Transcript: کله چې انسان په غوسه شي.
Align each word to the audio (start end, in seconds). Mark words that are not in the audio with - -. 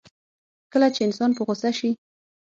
کله 0.73 0.87
چې 0.95 0.99
انسان 1.07 1.31
په 1.37 1.41
غوسه 1.47 1.71
شي. 1.79 1.91